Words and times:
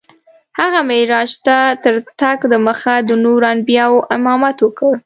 هغه 0.59 0.79
معراج 0.89 1.31
ته 1.45 1.57
تر 1.83 1.95
تګ 2.19 2.39
دمخه 2.53 2.95
د 3.07 3.11
نورو 3.25 3.45
انبیاوو 3.55 4.05
امامت 4.17 4.57
وکړ. 4.61 4.93